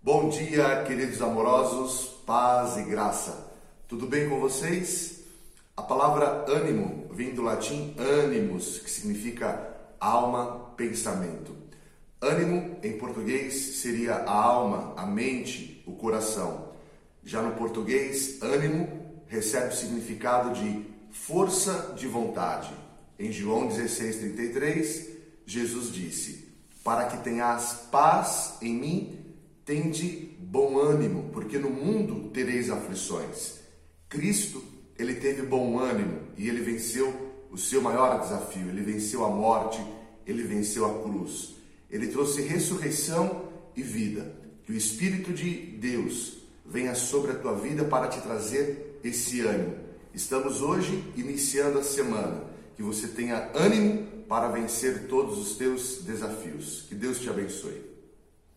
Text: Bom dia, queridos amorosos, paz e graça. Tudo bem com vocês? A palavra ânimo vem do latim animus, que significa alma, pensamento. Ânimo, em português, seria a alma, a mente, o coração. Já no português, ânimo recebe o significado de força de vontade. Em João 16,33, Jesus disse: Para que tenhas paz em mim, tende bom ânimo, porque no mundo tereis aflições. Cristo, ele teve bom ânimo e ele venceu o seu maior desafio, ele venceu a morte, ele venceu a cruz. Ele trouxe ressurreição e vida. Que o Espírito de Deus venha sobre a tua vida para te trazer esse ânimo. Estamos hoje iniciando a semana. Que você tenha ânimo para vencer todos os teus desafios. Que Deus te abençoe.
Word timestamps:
Bom 0.00 0.28
dia, 0.28 0.84
queridos 0.84 1.20
amorosos, 1.20 2.22
paz 2.24 2.76
e 2.76 2.84
graça. 2.84 3.52
Tudo 3.88 4.06
bem 4.06 4.28
com 4.28 4.38
vocês? 4.38 5.24
A 5.76 5.82
palavra 5.82 6.44
ânimo 6.48 7.08
vem 7.10 7.34
do 7.34 7.42
latim 7.42 7.96
animus, 7.98 8.78
que 8.78 8.88
significa 8.88 9.76
alma, 9.98 10.72
pensamento. 10.76 11.52
Ânimo, 12.22 12.78
em 12.80 12.96
português, 12.96 13.54
seria 13.78 14.14
a 14.14 14.32
alma, 14.32 14.94
a 14.96 15.04
mente, 15.04 15.82
o 15.84 15.92
coração. 15.92 16.68
Já 17.24 17.42
no 17.42 17.56
português, 17.56 18.40
ânimo 18.40 19.22
recebe 19.26 19.74
o 19.74 19.76
significado 19.76 20.52
de 20.52 20.86
força 21.10 21.92
de 21.96 22.06
vontade. 22.06 22.70
Em 23.18 23.32
João 23.32 23.68
16,33, 23.68 25.08
Jesus 25.44 25.92
disse: 25.92 26.48
Para 26.84 27.06
que 27.06 27.16
tenhas 27.24 27.88
paz 27.90 28.58
em 28.62 28.74
mim, 28.74 29.27
tende 29.68 30.34
bom 30.40 30.78
ânimo, 30.78 31.28
porque 31.30 31.58
no 31.58 31.68
mundo 31.68 32.30
tereis 32.30 32.70
aflições. 32.70 33.58
Cristo, 34.08 34.64
ele 34.98 35.16
teve 35.16 35.42
bom 35.42 35.78
ânimo 35.78 36.20
e 36.38 36.48
ele 36.48 36.62
venceu 36.62 37.14
o 37.50 37.58
seu 37.58 37.82
maior 37.82 38.18
desafio, 38.18 38.70
ele 38.70 38.80
venceu 38.80 39.26
a 39.26 39.28
morte, 39.28 39.78
ele 40.26 40.42
venceu 40.42 40.86
a 40.86 41.02
cruz. 41.02 41.54
Ele 41.90 42.06
trouxe 42.06 42.40
ressurreição 42.40 43.44
e 43.76 43.82
vida. 43.82 44.34
Que 44.64 44.72
o 44.72 44.74
Espírito 44.74 45.34
de 45.34 45.50
Deus 45.50 46.38
venha 46.64 46.94
sobre 46.94 47.32
a 47.32 47.34
tua 47.34 47.54
vida 47.54 47.84
para 47.84 48.08
te 48.08 48.22
trazer 48.22 48.98
esse 49.04 49.42
ânimo. 49.42 49.76
Estamos 50.14 50.62
hoje 50.62 51.04
iniciando 51.14 51.78
a 51.78 51.84
semana. 51.84 52.42
Que 52.74 52.82
você 52.82 53.06
tenha 53.08 53.50
ânimo 53.54 54.06
para 54.26 54.48
vencer 54.48 55.08
todos 55.08 55.36
os 55.38 55.58
teus 55.58 56.02
desafios. 56.04 56.86
Que 56.88 56.94
Deus 56.94 57.20
te 57.20 57.28
abençoe. 57.28 57.97